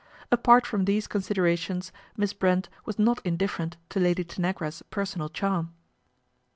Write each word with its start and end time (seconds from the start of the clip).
Apart 0.31 0.65
from 0.65 0.85
these 0.85 1.05
con 1.07 1.21
siderations 1.21 1.91
Miss 2.17 2.33
Brent 2.33 2.69
was 2.85 2.97
not 2.97 3.21
indifferent 3.23 3.77
to 3.89 3.99
Lady 3.99 4.23
Tanagra's 4.23 4.81
personal 4.89 5.29
charm. 5.29 5.75